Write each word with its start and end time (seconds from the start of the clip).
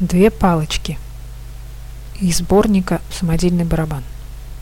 Две 0.00 0.30
палочки 0.30 0.98
из 2.18 2.38
сборника 2.38 3.02
«Самодельный 3.12 3.66
барабан». 3.66 4.02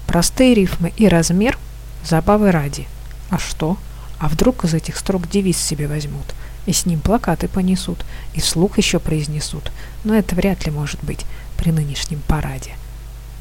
Простые 0.08 0.52
рифмы 0.52 0.92
и 0.96 1.06
размер 1.06 1.56
забавы 2.04 2.50
ради. 2.50 2.88
А 3.30 3.38
что? 3.38 3.76
А 4.18 4.26
вдруг 4.26 4.64
из 4.64 4.74
этих 4.74 4.96
строк 4.96 5.30
девиз 5.30 5.56
себе 5.56 5.86
возьмут, 5.86 6.34
и 6.66 6.72
с 6.72 6.86
ним 6.86 6.98
плакаты 6.98 7.46
понесут, 7.46 8.04
и 8.34 8.40
вслух 8.40 8.78
еще 8.78 8.98
произнесут. 8.98 9.70
Но 10.02 10.12
это 10.16 10.34
вряд 10.34 10.66
ли 10.66 10.72
может 10.72 10.98
быть 11.04 11.24
при 11.56 11.70
нынешнем 11.70 12.20
параде. 12.26 12.72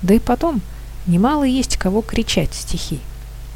Да 0.04 0.14
и 0.14 0.20
потом, 0.20 0.62
немало 1.08 1.46
есть 1.46 1.78
кого 1.78 2.04
кричать 2.04 2.54
стихи. 2.54 3.00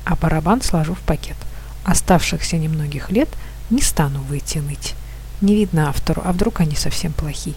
А 0.03 0.15
барабан 0.15 0.63
сложу 0.63 0.95
в 0.95 1.01
пакет. 1.01 1.37
Оставшихся 1.83 2.57
немногих 2.57 3.11
лет 3.11 3.29
не 3.69 3.83
стану 3.83 4.19
выйти 4.21 4.57
ныть. 4.57 4.95
Не 5.41 5.53
видно 5.53 5.89
автору, 5.89 6.23
а 6.25 6.31
вдруг 6.31 6.59
они 6.59 6.75
совсем 6.75 7.13
плохи. 7.13 7.53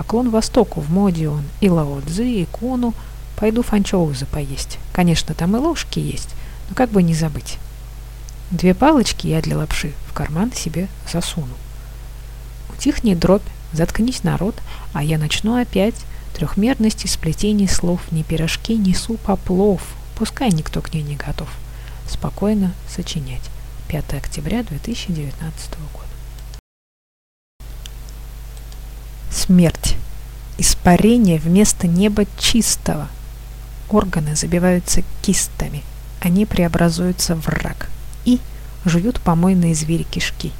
Поклон 0.00 0.30
Востоку, 0.30 0.80
в 0.80 0.90
моде 0.90 1.28
он, 1.28 1.42
и 1.60 1.68
Лао 1.68 2.00
и 2.00 2.46
Куну. 2.46 2.94
Пойду 3.36 3.62
фанчоузы 3.62 4.24
поесть. 4.24 4.78
Конечно, 4.94 5.34
там 5.34 5.54
и 5.54 5.60
ложки 5.60 5.98
есть, 5.98 6.30
но 6.70 6.74
как 6.74 6.88
бы 6.88 7.02
не 7.02 7.12
забыть. 7.12 7.58
Две 8.50 8.72
палочки 8.72 9.26
я 9.26 9.42
для 9.42 9.58
лапши 9.58 9.92
в 10.08 10.14
карман 10.14 10.52
себе 10.54 10.88
засуну. 11.12 11.52
Утихни 12.70 13.14
дробь, 13.14 13.42
заткнись 13.74 14.22
народ, 14.22 14.54
а 14.94 15.04
я 15.04 15.18
начну 15.18 15.60
опять 15.60 15.96
трехмерности 16.34 17.06
сплетений 17.06 17.68
слов, 17.68 18.00
ни 18.10 18.22
пирожки, 18.22 18.78
ни 18.78 18.94
суп, 18.94 19.20
а 19.26 19.36
плов. 19.36 19.82
Пускай 20.16 20.50
никто 20.50 20.80
к 20.80 20.94
ней 20.94 21.02
не 21.02 21.16
готов. 21.16 21.50
Спокойно 22.08 22.72
сочинять. 22.88 23.50
5 23.88 24.14
октября 24.14 24.62
2019 24.62 25.72
года. 25.92 26.10
Смерть. 29.30 29.99
Испарение 30.58 31.38
вместо 31.38 31.86
неба 31.86 32.24
чистого. 32.38 33.08
Органы 33.88 34.36
забиваются 34.36 35.02
кистами. 35.22 35.82
Они 36.20 36.46
преобразуются 36.46 37.34
в 37.34 37.48
рак. 37.48 37.88
И 38.24 38.40
жуют 38.84 39.20
помойные 39.20 39.74
звери 39.74 40.02
кишки. 40.02 40.52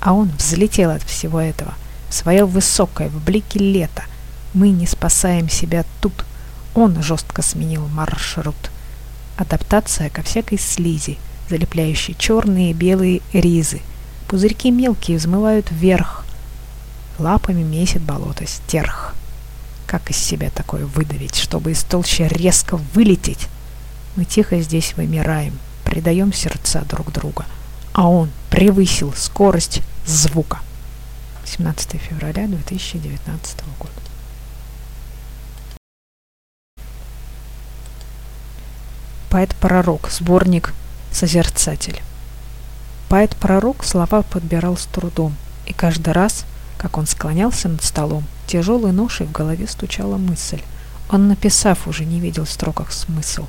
А 0.00 0.12
он 0.12 0.30
взлетел 0.36 0.90
от 0.90 1.02
всего 1.02 1.40
этого. 1.40 1.74
Свое 2.10 2.44
высокое, 2.44 3.08
в 3.08 3.24
блике 3.24 3.58
лета. 3.58 4.04
Мы 4.54 4.70
не 4.70 4.86
спасаем 4.86 5.48
себя 5.48 5.84
тут. 6.00 6.24
Он 6.74 7.02
жестко 7.02 7.42
сменил 7.42 7.86
маршрут. 7.88 8.70
Адаптация 9.36 10.10
ко 10.10 10.22
всякой 10.22 10.58
слизи, 10.58 11.18
залепляющей 11.48 12.14
черные 12.18 12.70
и 12.70 12.74
белые 12.74 13.20
ризы. 13.32 13.80
Пузырьки 14.28 14.70
мелкие 14.70 15.18
взмывают 15.18 15.70
вверх, 15.70 16.24
лапами 17.18 17.62
месит 17.62 18.02
болото 18.02 18.46
стерх. 18.46 19.14
Как 19.86 20.10
из 20.10 20.16
себя 20.16 20.50
такое 20.50 20.84
выдавить, 20.84 21.36
чтобы 21.36 21.70
из 21.70 21.84
толщи 21.84 22.22
резко 22.24 22.76
вылететь? 22.76 23.48
Мы 24.16 24.24
тихо 24.24 24.60
здесь 24.60 24.94
вымираем, 24.96 25.58
предаем 25.84 26.32
сердца 26.32 26.82
друг 26.88 27.12
друга, 27.12 27.44
а 27.92 28.08
он 28.08 28.30
превысил 28.50 29.12
скорость 29.14 29.82
звука. 30.04 30.60
17 31.44 32.00
февраля 32.00 32.48
2019 32.48 33.58
года. 33.78 33.92
Поэт-пророк, 39.30 40.10
сборник 40.10 40.74
«Созерцатель». 41.12 42.02
Поэт-пророк 43.08 43.84
слова 43.84 44.22
подбирал 44.22 44.76
с 44.76 44.86
трудом, 44.86 45.36
и 45.66 45.72
каждый 45.72 46.12
раз– 46.12 46.44
как 46.76 46.98
он 46.98 47.06
склонялся 47.06 47.68
над 47.68 47.82
столом, 47.82 48.24
тяжелой 48.46 48.92
ношей 48.92 49.26
в 49.26 49.32
голове 49.32 49.66
стучала 49.66 50.16
мысль. 50.16 50.62
Он, 51.10 51.28
написав, 51.28 51.86
уже 51.86 52.04
не 52.04 52.20
видел 52.20 52.44
в 52.44 52.50
строках 52.50 52.92
смысл, 52.92 53.46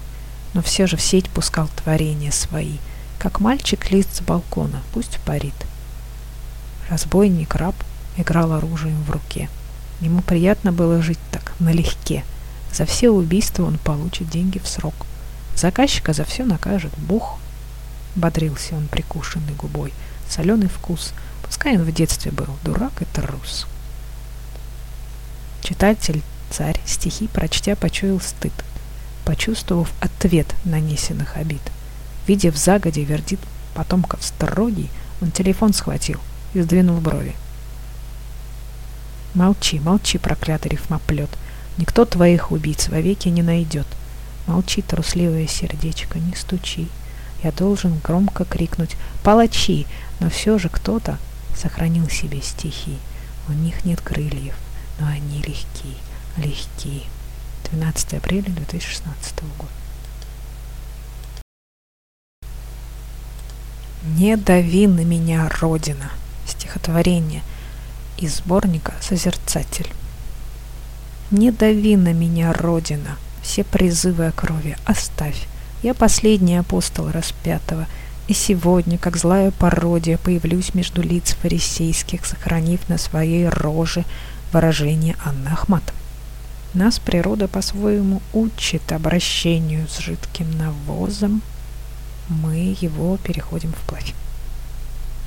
но 0.54 0.62
все 0.62 0.88
же 0.88 0.98
в 0.98 1.02
сеть 1.02 1.30
пускал 1.30 1.70
творения 1.76 2.32
свои, 2.32 2.78
как 3.20 3.40
мальчик 3.40 3.92
лист 3.92 4.16
с 4.16 4.22
балкона, 4.22 4.82
пусть 4.94 5.20
парит. 5.26 5.56
Разбойник 6.90 7.56
раб 7.56 7.76
играл 8.18 8.54
оружием 8.54 9.02
в 9.04 9.12
руке. 9.12 9.50
Ему 10.02 10.22
приятно 10.22 10.72
было 10.72 11.02
жить 11.02 11.20
так, 11.32 11.54
налегке. 11.60 12.24
За 12.72 12.86
все 12.86 13.10
убийства 13.10 13.64
он 13.64 13.78
получит 13.78 14.30
деньги 14.30 14.60
в 14.60 14.68
срок. 14.68 14.94
Заказчика 15.56 16.14
за 16.14 16.24
все 16.24 16.44
накажет 16.46 16.92
Бог. 16.98 17.40
Бодрился 18.16 18.76
он 18.76 18.88
прикушенной 18.88 19.54
губой. 19.54 19.94
Соленый 20.30 20.70
вкус— 20.70 21.14
Пускай 21.48 21.78
он 21.78 21.84
в 21.84 21.92
детстве 21.92 22.32
был 22.32 22.48
дурак 22.64 23.02
и 23.02 23.06
трус. 23.06 23.68
Читатель, 25.68 26.22
царь, 26.50 26.80
стихи 26.86 27.28
прочтя 27.28 27.76
почуял 27.76 28.22
стыд, 28.22 28.54
почувствовав 29.26 29.92
ответ 30.00 30.56
нанесенных 30.64 31.36
обид. 31.36 31.60
Видя 32.26 32.54
в 32.54 32.56
загоде 32.56 33.04
вердит 33.04 33.42
потомков 33.76 34.24
строгий, 34.24 34.90
он 35.22 35.32
телефон 35.32 35.74
схватил 35.74 36.22
и 36.54 36.62
сдвинул 36.62 37.02
брови. 37.02 37.36
Молчи, 39.34 39.82
молчи, 39.82 40.18
проклятый 40.18 40.72
рифмоплет, 40.72 41.30
никто 41.78 42.06
твоих 42.06 42.54
убийц 42.54 42.88
вовеки 42.88 43.28
не 43.28 43.42
найдет. 43.42 43.88
Молчи, 44.46 44.82
трусливое 44.82 45.48
сердечко, 45.48 46.18
не 46.18 46.34
стучи. 46.34 46.88
Я 47.44 47.52
должен 47.52 48.00
громко 48.02 48.46
крикнуть 48.46 48.96
«Палачи!», 49.22 49.86
но 50.22 50.30
все 50.30 50.60
же 50.60 50.70
кто-то 50.70 51.18
сохранил 51.58 52.08
себе 52.08 52.42
стихи. 52.42 52.98
У 53.50 53.52
них 53.52 53.84
нет 53.84 54.00
крыльев, 54.00 54.56
но 55.00 55.08
они 55.08 55.40
легки, 55.40 55.96
легки. 56.38 57.04
12 57.72 58.14
апреля 58.14 58.50
2016 58.50 59.36
года. 59.58 59.72
«Не 64.04 64.38
дави 64.38 64.88
на 64.88 65.04
меня, 65.04 65.50
Родина» 65.60 66.12
стихотворение 66.48 67.44
из 68.18 68.38
сборника 68.38 68.94
«Созерцатель». 69.02 69.88
«Не 71.30 71.52
дави 71.52 71.98
на 71.98 72.14
меня, 72.14 72.54
Родина, 72.54 73.18
все 73.44 73.64
призывы 73.64 74.28
о 74.28 74.32
крови 74.32 74.78
оставь. 74.86 75.48
Я 75.84 75.94
последний 75.94 76.56
апостол 76.56 77.12
распятого, 77.12 77.86
и 78.28 78.34
сегодня, 78.34 78.98
как 78.98 79.16
злая 79.16 79.52
пародия, 79.52 80.18
появлюсь 80.18 80.74
между 80.74 81.02
лиц 81.02 81.36
фарисейских, 81.42 82.26
сохранив 82.26 82.88
на 82.90 82.98
своей 82.98 83.48
роже 83.48 84.04
выражение 84.52 85.16
Анны 85.24 85.48
Ахматовой. 85.48 86.00
Нас 86.74 87.00
природа 87.00 87.48
по-своему 87.48 88.22
учит 88.34 88.92
обращению 88.92 89.88
с 89.88 90.00
жидким 90.00 90.46
навозом. 90.58 91.42
Мы 92.28 92.76
его 92.80 93.18
переходим 93.18 93.72
вплавь. 93.72 94.14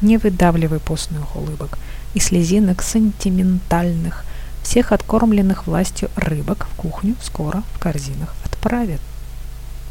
Не 0.03 0.19
выдавливай 0.19 0.79
постных 0.79 1.35
улыбок 1.37 1.79
и 2.15 2.21
слезинок 2.21 2.83
сентиментальных, 2.83 4.25
всех 4.63 4.93
откормленных 4.93 5.67
властью 5.67 6.11
рыбок 6.17 6.67
в 6.71 6.77
кухню 6.77 7.17
скоро 7.23 7.63
в 7.75 7.79
корзинах 7.79 8.35
отправят. 8.45 9.01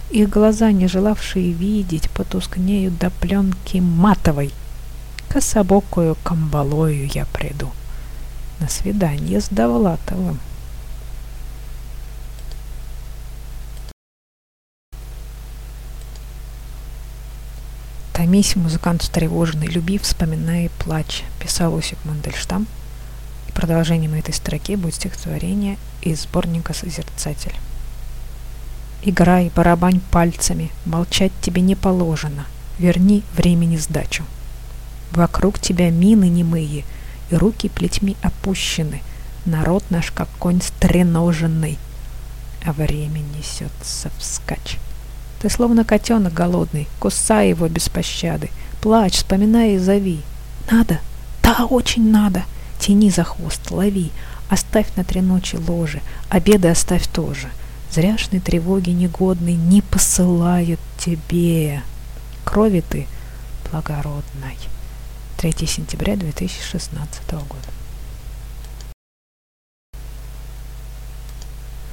Их 0.10 0.28
глаза, 0.30 0.72
не 0.72 0.88
желавшие 0.88 1.52
видеть, 1.52 2.10
потускнеют 2.10 2.98
до 2.98 3.12
пленки 3.12 3.78
матовой. 3.78 4.52
Кособокую 5.28 6.18
камбалою 6.24 7.08
я 7.14 7.26
приду. 7.28 7.70
На 8.60 8.68
свидание 8.68 9.40
с 9.40 9.50
Довлатовым. 9.50 10.40
Томись, 18.14 18.56
музыкант 18.56 19.04
встревоженный, 19.04 19.68
люби, 19.68 20.00
вспоминая 20.00 20.66
и 20.66 20.70
плачь, 20.84 21.24
писал 21.40 21.78
Осип 21.78 22.04
Мандельштам. 22.04 22.66
И 23.48 23.52
продолжением 23.52 24.16
этой 24.16 24.34
строки 24.34 24.76
будет 24.76 24.96
стихотворение 24.96 25.78
из 26.02 26.24
сборника 26.24 26.74
«Созерцатель». 26.74 27.56
Играй, 29.02 29.52
барабань 29.56 30.02
пальцами, 30.12 30.72
молчать 30.86 31.32
тебе 31.42 31.62
не 31.62 31.76
положено. 31.76 32.46
Верни 32.78 33.24
времени 33.36 33.78
сдачу. 33.78 34.24
Вокруг 35.12 35.60
тебя 35.60 35.90
мины 35.90 36.28
немые, 36.28 36.84
и 37.30 37.36
руки 37.36 37.70
плетьми 37.70 38.18
опущены. 38.22 39.02
Народ 39.46 39.84
наш, 39.90 40.12
как 40.12 40.28
конь 40.38 40.62
стреноженный, 40.62 41.78
а 42.66 42.74
время 42.74 43.20
несется 43.38 44.12
вскачь. 44.18 44.78
Ты 45.42 45.50
словно 45.50 45.86
котенок 45.86 46.34
голодный, 46.34 46.88
кусай 47.00 47.50
его 47.50 47.68
без 47.70 47.88
пощады. 47.88 48.50
Плачь, 48.82 49.16
вспоминай 49.16 49.76
и 49.76 49.78
зови. 49.78 50.22
Надо? 50.70 51.00
Да, 51.42 51.66
очень 51.66 52.12
надо. 52.12 52.44
Тяни 52.80 53.10
за 53.10 53.24
хвост, 53.24 53.72
лови. 53.72 54.12
Оставь 54.50 54.88
на 54.96 55.04
три 55.04 55.22
ночи 55.22 55.56
ложе, 55.56 56.02
обеды 56.30 56.68
оставь 56.68 57.08
тоже. 57.08 57.50
Зряшной 57.92 58.40
тревоги 58.40 58.92
негодной 58.92 59.56
не 59.56 59.82
посылают 59.82 60.80
тебе. 61.00 61.82
Крови 62.46 62.84
ты 62.88 63.08
благородной. 63.72 64.58
3 65.38 65.54
сентября 65.66 66.16
2016 66.16 67.32
года. 67.32 67.70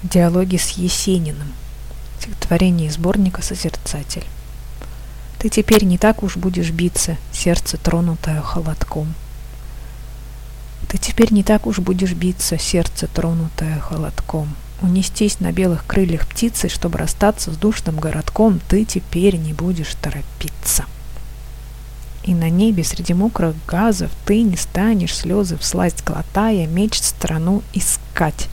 Диалоги 0.02 0.58
с 0.58 0.70
Есениным. 0.72 1.52
Стихотворение 2.20 2.90
сборника 2.90 3.40
«Созерцатель». 3.40 4.24
Ты 5.38 5.48
теперь 5.48 5.84
не 5.84 5.96
так 5.96 6.22
уж 6.22 6.36
будешь 6.36 6.70
биться, 6.70 7.16
сердце 7.32 7.78
тронутое 7.78 8.42
холодком. 8.42 9.14
Ты 10.88 10.98
теперь 10.98 11.32
не 11.32 11.42
так 11.42 11.66
уж 11.66 11.78
будешь 11.78 12.12
биться, 12.12 12.58
сердце 12.58 13.06
тронутое 13.06 13.80
холодком. 13.80 14.54
Унестись 14.82 15.40
на 15.40 15.52
белых 15.52 15.86
крыльях 15.86 16.26
птицы, 16.26 16.68
чтобы 16.68 16.98
расстаться 16.98 17.50
с 17.50 17.56
душным 17.56 17.96
городком, 17.96 18.60
ты 18.68 18.84
теперь 18.84 19.36
не 19.36 19.52
будешь 19.52 19.94
торопиться. 19.94 20.84
И 22.24 22.34
на 22.34 22.50
небе 22.50 22.84
среди 22.84 23.14
мокрых 23.14 23.54
газов 23.66 24.10
ты 24.26 24.42
не 24.42 24.56
станешь 24.56 25.16
слезы 25.16 25.56
всласть 25.56 26.04
глотая, 26.04 26.66
меч 26.66 26.98
страну 27.00 27.62
искать. 27.72 28.48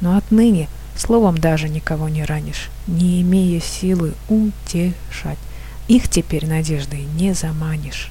Но 0.00 0.16
отныне 0.16 0.68
словом 0.96 1.38
даже 1.38 1.68
никого 1.68 2.08
не 2.08 2.24
ранишь, 2.24 2.70
не 2.86 3.22
имея 3.22 3.60
силы 3.60 4.14
утешать. 4.28 5.38
Их 5.88 6.08
теперь 6.08 6.46
надеждой 6.46 7.06
не 7.16 7.34
заманишь. 7.34 8.10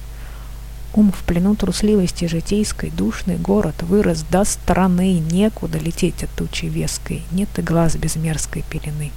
Ум 0.96 1.10
в 1.10 1.24
плену 1.24 1.56
трусливости 1.56 2.26
житейской, 2.26 2.90
душный 2.90 3.36
город 3.36 3.82
вырос 3.82 4.24
до 4.30 4.44
страны, 4.44 5.18
некуда 5.18 5.76
лететь 5.76 6.22
от 6.22 6.30
тучи 6.30 6.66
веской, 6.66 7.24
нет 7.32 7.48
и 7.58 7.62
глаз 7.62 7.96
без 7.96 8.14
мерзкой 8.14 8.62
пелены. 8.70 9.10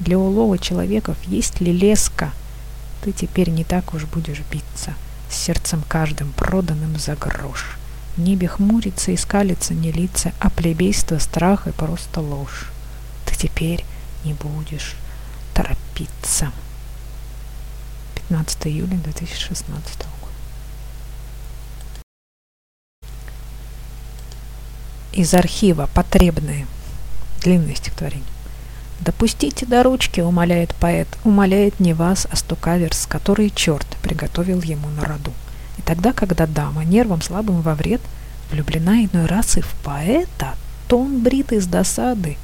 Для 0.00 0.18
улова 0.18 0.58
человеков 0.58 1.16
есть 1.24 1.62
ли 1.62 1.72
леска? 1.72 2.30
Ты 3.02 3.12
теперь 3.12 3.48
не 3.48 3.64
так 3.64 3.94
уж 3.94 4.04
будешь 4.04 4.42
биться, 4.52 4.92
с 5.30 5.34
сердцем 5.34 5.82
каждым 5.88 6.30
проданным 6.32 6.98
за 6.98 7.16
грош. 7.16 7.78
В 8.16 8.20
небе 8.20 8.46
хмурится 8.46 9.12
и 9.12 9.16
скалится 9.16 9.72
не 9.72 9.90
лица, 9.90 10.34
а 10.40 10.50
плебейство, 10.50 11.16
страх 11.16 11.68
и 11.68 11.72
просто 11.72 12.20
ложь. 12.20 12.70
Ты 13.24 13.34
теперь 13.34 13.82
не 14.24 14.34
будешь 14.34 14.94
торопиться. 15.54 16.52
15 18.28 18.66
июля 18.66 18.98
2016 18.98 19.98
года. 19.98 20.20
Из 25.12 25.34
архива 25.34 25.88
потребные. 25.92 26.66
Длинное 27.42 27.74
стихотворение. 27.74 28.26
«Допустите 29.00 29.66
до 29.66 29.82
ручки,— 29.82 30.20
умоляет 30.22 30.74
поэт,— 30.74 31.08
умоляет 31.24 31.80
не 31.80 31.94
вас, 31.94 32.28
а 32.30 32.36
стукаверс, 32.36 33.06
который 33.06 33.50
черт 33.50 33.86
приготовил 34.02 34.60
ему 34.62 34.88
на 34.88 35.04
роду. 35.04 35.32
И 35.78 35.82
тогда, 35.82 36.12
когда 36.12 36.46
дама 36.46 36.84
нервом 36.84 37.22
слабым 37.22 37.62
во 37.62 37.74
вред 37.74 38.02
влюблена 38.52 39.04
иной 39.04 39.26
раз 39.26 39.56
и 39.56 39.62
в 39.62 39.74
поэта, 39.82 40.54
то 40.86 40.98
он 40.98 41.22
брит 41.22 41.52
из 41.52 41.66
досады, 41.66 42.36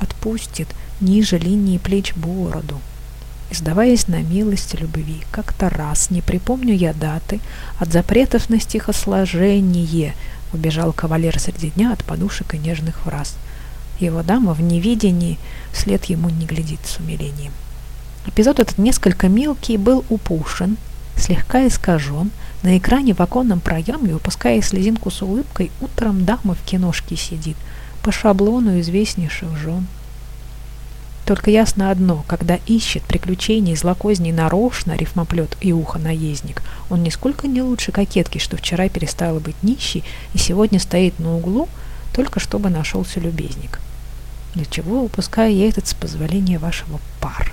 отпустит 0.00 0.68
ниже 1.00 1.38
линии 1.38 1.78
плеч 1.78 2.14
бороду, 2.14 2.80
Издаваясь 3.50 4.08
на 4.08 4.20
милость 4.20 4.78
любви, 4.78 5.22
как-то 5.30 5.70
раз, 5.70 6.10
не 6.10 6.20
припомню 6.20 6.74
я 6.74 6.92
даты, 6.92 7.40
от 7.78 7.90
запретов 7.90 8.50
на 8.50 8.60
стихосложение 8.60 10.14
убежал 10.52 10.92
кавалер 10.92 11.38
среди 11.38 11.70
дня 11.70 11.92
от 11.92 12.04
подушек 12.04 12.54
и 12.54 12.58
нежных 12.58 12.98
фраз. 13.00 13.36
Его 14.00 14.22
дама 14.22 14.54
в 14.54 14.60
невидении 14.60 15.38
вслед 15.72 16.04
ему 16.06 16.28
не 16.28 16.46
глядит 16.46 16.80
с 16.84 16.98
умилением. 16.98 17.52
Эпизод 18.26 18.60
этот 18.60 18.78
несколько 18.78 19.28
мелкий 19.28 19.76
был 19.76 20.04
упущен, 20.08 20.76
слегка 21.16 21.66
искажен. 21.66 22.30
На 22.62 22.76
экране 22.76 23.14
в 23.14 23.20
оконном 23.20 23.60
проеме, 23.60 24.12
выпуская 24.12 24.60
слезинку 24.62 25.10
с 25.10 25.22
улыбкой, 25.22 25.70
утром 25.80 26.24
дама 26.24 26.54
в 26.54 26.62
киношке 26.64 27.16
сидит, 27.16 27.56
по 28.02 28.12
шаблону 28.12 28.80
известнейших 28.80 29.56
жен. 29.56 29.86
Только 31.28 31.50
ясно 31.50 31.90
одно, 31.90 32.24
когда 32.26 32.58
ищет 32.66 33.02
приключений 33.02 33.76
злокозней 33.76 34.32
нарочно 34.32 34.96
рифмоплет 34.96 35.58
и 35.60 35.74
ухо 35.74 35.98
наездник, 35.98 36.62
он 36.88 37.02
нисколько 37.02 37.46
не 37.46 37.60
лучше 37.60 37.92
кокетки, 37.92 38.38
что 38.38 38.56
вчера 38.56 38.88
перестала 38.88 39.38
быть 39.38 39.62
нищей 39.62 40.04
и 40.32 40.38
сегодня 40.38 40.80
стоит 40.80 41.18
на 41.18 41.36
углу, 41.36 41.68
только 42.14 42.40
чтобы 42.40 42.70
нашелся 42.70 43.20
любезник. 43.20 43.78
Для 44.54 44.64
чего 44.64 45.02
выпускаю 45.02 45.54
я 45.54 45.68
этот 45.68 45.86
с 45.86 45.92
позволения 45.92 46.58
вашего 46.58 46.98
пар? 47.20 47.52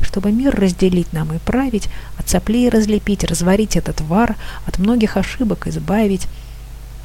Чтобы 0.00 0.30
мир 0.30 0.54
разделить 0.54 1.12
нам 1.12 1.32
и 1.34 1.38
править, 1.38 1.88
от 2.18 2.28
соплей 2.28 2.68
разлепить, 2.68 3.24
разварить 3.24 3.74
этот 3.74 4.00
вар, 4.00 4.36
от 4.64 4.78
многих 4.78 5.16
ошибок 5.16 5.66
избавить, 5.66 6.28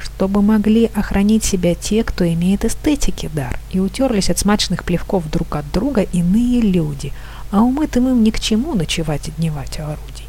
чтобы 0.04 0.42
могли 0.42 0.90
охранить 0.94 1.44
себя 1.44 1.74
те, 1.74 2.04
кто 2.04 2.26
имеет 2.28 2.64
эстетики 2.64 3.30
дар, 3.32 3.58
и 3.72 3.80
утерлись 3.80 4.30
от 4.30 4.38
смачных 4.38 4.84
плевков 4.84 5.30
друг 5.30 5.56
от 5.56 5.70
друга 5.72 6.02
иные 6.02 6.60
люди, 6.60 7.12
а 7.50 7.62
умытым 7.62 8.08
им 8.08 8.22
ни 8.22 8.30
к 8.30 8.38
чему 8.38 8.74
ночевать 8.74 9.28
и 9.28 9.32
дневать 9.32 9.80
орудий. 9.80 10.26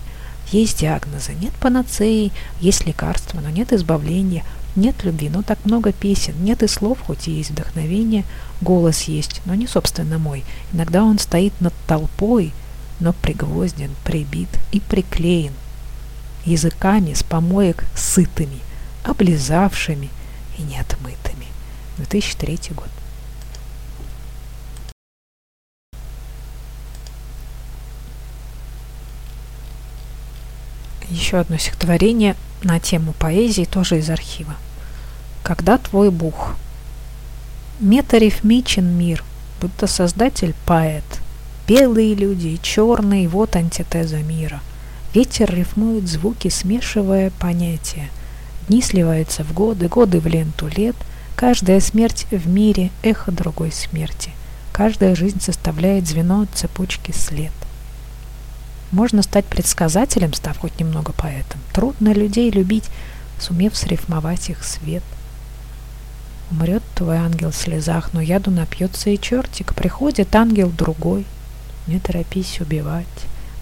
Есть 0.51 0.79
диагнозы, 0.79 1.33
нет 1.33 1.53
панацеи, 1.53 2.31
есть 2.61 2.85
лекарства, 2.85 3.41
но 3.41 3.49
нет 3.49 3.73
избавления, 3.73 4.45
нет 4.75 5.03
любви, 5.03 5.29
но 5.29 5.41
так 5.41 5.59
много 5.65 5.91
песен, 5.91 6.35
нет 6.39 6.63
и 6.63 6.67
слов, 6.67 6.99
хоть 7.05 7.27
и 7.27 7.31
есть 7.31 7.51
вдохновение, 7.51 8.23
голос 8.61 9.03
есть, 9.03 9.41
но 9.45 9.55
не 9.55 9.67
собственно 9.67 10.19
мой. 10.19 10.45
Иногда 10.71 11.03
он 11.03 11.19
стоит 11.19 11.53
над 11.59 11.73
толпой, 11.87 12.53
но 12.99 13.11
пригвозден, 13.11 13.91
прибит 14.05 14.49
и 14.71 14.79
приклеен 14.79 15.53
языками 16.45 17.13
с 17.13 17.23
помоек 17.23 17.83
сытыми– 17.95 18.59
облизавшими 19.05 20.09
и 20.57 20.61
неотмытыми. 20.63 21.47
2003 21.97 22.59
год. 22.75 22.89
Еще 31.09 31.37
одно 31.37 31.57
стихотворение 31.57 32.35
на 32.63 32.79
тему 32.79 33.13
поэзии, 33.13 33.65
тоже 33.65 33.99
из 33.99 34.09
архива. 34.09 34.55
«Когда 35.43 35.77
твой 35.77 36.09
Бух?» 36.09 36.55
Метарифмичен 37.79 38.85
мир, 38.97 39.23
будто 39.61 39.85
создатель 39.85 40.55
поэт. 40.65 41.03
Белые 41.67 42.15
люди 42.15 42.47
и 42.47 42.61
черные, 42.61 43.27
вот 43.27 43.55
антитеза 43.55 44.17
мира. 44.17 44.61
Ветер 45.13 45.53
рифмует 45.53 46.07
звуки, 46.07 46.47
смешивая 46.47 47.31
понятия– 47.39 48.09
Дни 48.67 48.81
сливаются 48.81 49.43
в 49.43 49.53
годы, 49.53 49.87
годы 49.87 50.19
в 50.19 50.25
ленту 50.25 50.67
лет. 50.67 50.95
Каждая 51.35 51.79
смерть 51.79 52.25
в 52.31 52.47
мире– 52.47 52.89
эхо 53.03 53.31
другой 53.31 53.71
смерти. 53.71 54.31
Каждая 54.71 55.13
жизнь 55.13 55.39
составляет 55.39 56.07
звено 56.07 56.47
цепочки 56.51 57.11
след. 57.11 57.51
Можно 58.91 59.21
стать 59.21 59.45
предсказателем, 59.45 60.33
став 60.33 60.57
хоть 60.57 60.79
немного 60.79 61.13
поэтом. 61.13 61.59
Трудно 61.73 62.11
людей 62.11 62.49
любить, 62.49 62.85
сумев 63.39 63.77
срифмовать 63.77 64.49
их 64.49 64.63
свет. 64.63 65.03
Умрет 66.49 66.81
твой 66.95 67.17
ангел 67.17 67.51
в 67.51 67.55
слезах, 67.55 68.13
но 68.13 68.21
яду 68.21 68.49
напьется 68.49 69.11
и 69.11 69.19
чертик. 69.19 69.75
Приходит 69.75 70.35
ангел 70.35 70.69
другой. 70.69 71.25
Не 71.85 71.99
торопись 71.99 72.59
убивать. 72.61 73.05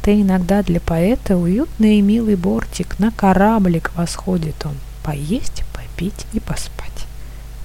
Ты 0.01 0.21
иногда 0.21 0.63
для 0.63 0.79
поэта 0.79 1.35
уютный 1.35 1.97
и 1.97 2.01
милый 2.01 2.35
бортик. 2.35 2.99
На 2.99 3.11
кораблик 3.11 3.91
восходит 3.95 4.65
он 4.65 4.75
поесть, 5.03 5.63
попить 5.73 6.25
и 6.33 6.39
поспать. 6.39 7.05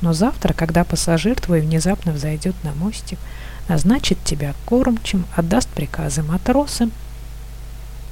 Но 0.01 0.13
завтра, 0.13 0.53
когда 0.53 0.85
пассажир 0.85 1.41
твой 1.41 1.61
внезапно 1.61 2.13
взойдет 2.13 2.55
на 2.63 2.73
мостик, 2.73 3.19
назначит 3.69 4.23
тебя 4.25 4.55
кормчим, 4.65 5.25
отдаст 5.35 5.69
приказы 5.69 6.23
матросам, 6.23 6.93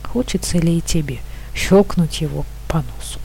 хочется 0.05 0.59
ли 0.59 0.79
и 0.79 0.81
тебе 0.81 1.19
щелкнуть 1.55 2.21
его 2.21 2.45
по 2.69 2.79
носу. 2.79 3.21